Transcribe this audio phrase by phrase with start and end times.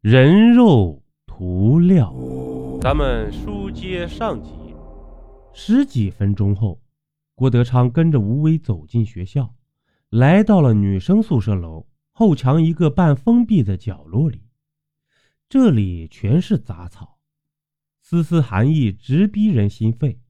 [0.00, 2.14] 人肉涂料。
[2.80, 4.52] 咱们书接上集。
[5.52, 6.80] 十几分钟后，
[7.34, 9.56] 郭德昌跟着吴威走进学校，
[10.08, 14.44] 来到了女生宿舍楼后墙一个半封闭的角落里。
[15.48, 17.18] 这里全是杂草，
[18.00, 20.20] 丝丝寒意直逼人心肺，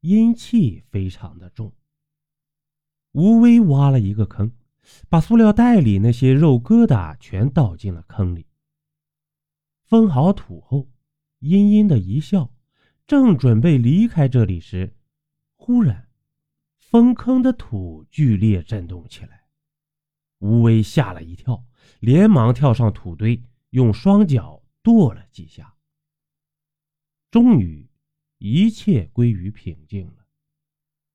[0.00, 1.70] 阴气非常的重。
[3.12, 4.50] 吴威挖了一个坑，
[5.10, 8.46] 把塑料袋里那些肉疙瘩全倒进了坑里。
[9.88, 10.86] 封好土后，
[11.38, 12.52] 阴阴的一笑，
[13.06, 14.94] 正准备离开这里时，
[15.56, 16.10] 忽然，
[16.76, 19.46] 封坑的土剧烈震动起来。
[20.40, 21.64] 吴威吓了一跳，
[22.00, 25.74] 连忙跳上土堆，用双脚跺了几下。
[27.30, 27.88] 终于，
[28.36, 30.26] 一切归于平静了。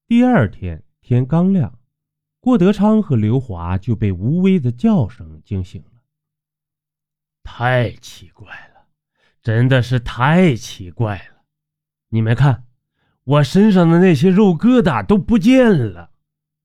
[0.07, 1.79] 第二天天刚亮。
[2.39, 6.03] 郭德昌和刘华就被吴威的叫声惊醒了。
[7.41, 8.62] 太奇怪，
[9.43, 11.43] 真的是太奇怪了！
[12.07, 12.63] 你们看，
[13.25, 16.11] 我身上的那些肉疙瘩都不见了，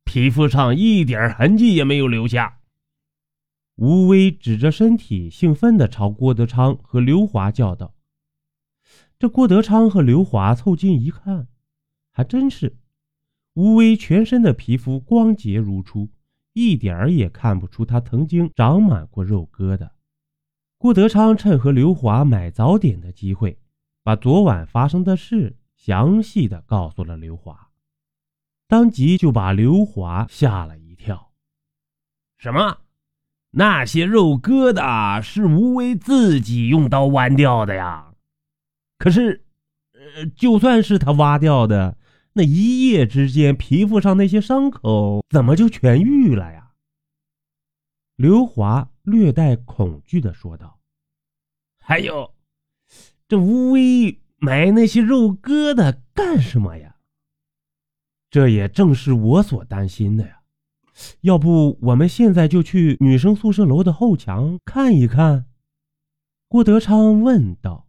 [0.04, 2.60] 皮肤上一点痕迹也没有留下。
[3.74, 7.96] 吴威指着身体，兴奋地朝郭德昌和刘华叫道
[9.18, 11.48] ：“这郭德昌和刘华凑近一看，
[12.12, 12.76] 还真是。”
[13.54, 16.08] 吴威全身的皮肤光洁如初，
[16.52, 19.90] 一点儿也看不出他曾经长满过肉疙瘩。
[20.80, 23.58] 郭德昌趁和刘华买早点的机会，
[24.04, 27.70] 把昨晚发生的事详细的告诉了刘华，
[28.68, 31.32] 当即就把刘华吓了一跳。
[32.36, 32.78] 什么？
[33.50, 38.12] 那些肉疙瘩是吴威自己用刀剜掉的呀？
[38.98, 39.44] 可是，
[39.94, 41.98] 呃，就算是他挖掉的。
[42.34, 46.74] 那一夜之间，皮肤上那些伤口怎么就痊愈了呀？
[48.14, 50.78] 刘华略带恐惧的说道
[51.80, 52.34] ：“还有，
[53.26, 56.96] 这吴威买那些肉疙瘩干什么呀？
[58.30, 60.42] 这也正是我所担心的呀。
[61.22, 65.47] 要不我们现在就去女生宿舍楼的后墙看一看？”
[66.48, 67.88] 郭德昌问道。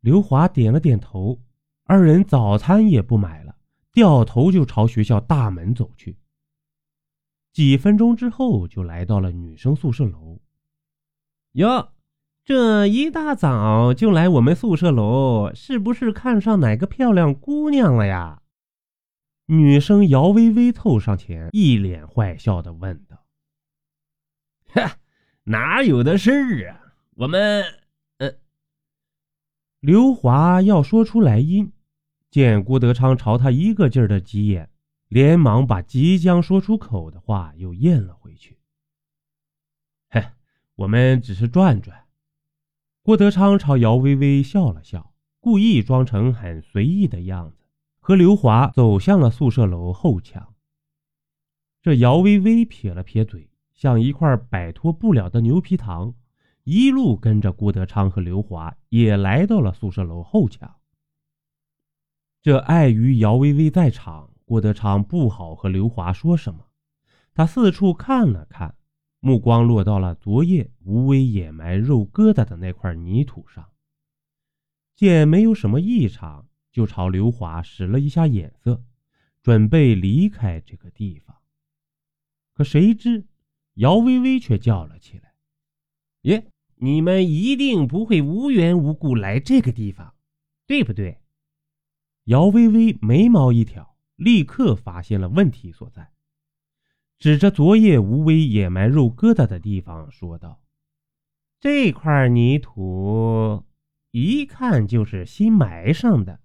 [0.00, 1.40] 刘华点了点头。
[1.88, 3.56] 二人早餐也不买了，
[3.92, 6.18] 掉头就朝学校大门走去。
[7.56, 10.42] 几分钟之后，就来到了女生宿舍楼。
[11.52, 11.88] 哟，
[12.44, 18.42] 这一大早就来我们宿舍楼，是不是看上哪个漂亮姑娘了呀？
[19.46, 23.24] 女生姚微微凑上前，一脸坏笑的问道
[24.68, 24.98] ：“哈，
[25.44, 26.92] 哪有的事儿啊？
[27.14, 27.64] 我们……
[28.18, 28.32] 呃……”
[29.80, 31.72] 刘华要说出来因。
[32.30, 34.68] 见郭德昌朝他一个劲儿的挤眼，
[35.08, 38.58] 连忙把即将说出口的话又咽了回去。
[40.08, 40.24] 嘿，
[40.74, 42.06] 我们只是转转。
[43.02, 47.64] 郭德昌朝姚微微笑了笑，故意装成很随意的样子，
[48.00, 50.54] 和刘华走向了宿舍楼后墙。
[51.80, 56.14] 这姚微微撇了撇嘴，像一块摆脱不了的牛皮糖，
[56.64, 60.74] 一路跟着郭德昌和刘华，也来到了宿舍楼后墙。
[62.42, 66.68] 这碍于姚薇薇在场，郭德昌不好和刘华说什么。
[67.34, 68.74] 他四处看了看，
[69.20, 73.70] 目光落到了昨夜吴威掩埋肉疙瘩的那块泥土上，
[74.94, 78.82] 见没有什么异常，就朝刘华使了一下眼色，
[79.42, 81.36] 准备离开这个地方。
[82.54, 83.26] 可谁知
[83.74, 85.34] 姚薇薇却叫了起来
[86.22, 90.14] ：“耶，你们一定不会无缘无故来这个地方，
[90.66, 91.20] 对不对？”
[92.24, 96.10] 姚微微眉毛一挑，立刻发现了问题所在，
[97.18, 100.60] 指着昨夜吴威掩埋肉疙瘩的地方说道
[101.60, 103.64] ：“这块泥土
[104.10, 106.40] 一看就是新埋上的，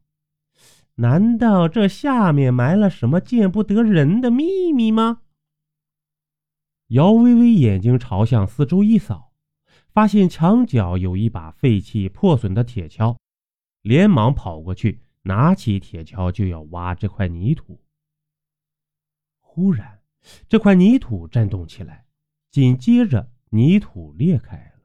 [0.95, 5.21] 难道这下面埋了什么见不得人的秘密吗？”
[6.87, 9.31] 姚微微眼睛朝向四周一扫，
[9.87, 13.17] 发现墙角有一把废弃破损的铁锹，
[13.81, 15.01] 连忙跑过去。
[15.23, 17.83] 拿起铁锹就要挖这块泥土，
[19.39, 19.99] 忽然，
[20.49, 22.05] 这块泥土震动起来，
[22.49, 24.81] 紧接着泥土裂开了。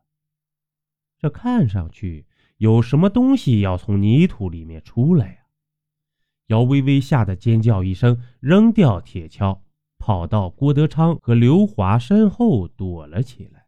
[1.18, 2.26] 这看上去
[2.58, 5.46] 有什么东西要从泥土里面出来呀！
[6.48, 9.62] 姚微微吓得尖叫一声，扔掉铁锹，
[9.98, 13.66] 跑到郭德昌和刘华身后躲了起来。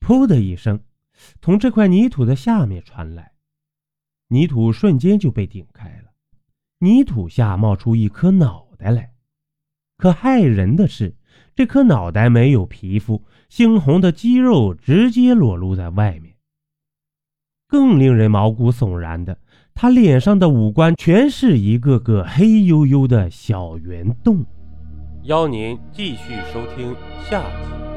[0.00, 0.82] 噗的一声，
[1.42, 3.33] 从这块泥土的下面传来。
[4.28, 6.10] 泥土瞬间就被顶开了，
[6.78, 9.12] 泥土下冒出一颗脑袋来。
[9.96, 11.14] 可骇人的是，
[11.54, 16.34] 这颗脑袋没有皮肤，猩红的肌肉直接裸露在外面。
[17.68, 19.38] 更令人毛骨悚然的，
[19.74, 24.44] 他脸上的五官全是一个个黑黝黝的小圆洞。
[25.24, 26.94] 邀您继续收听
[27.28, 27.93] 下集。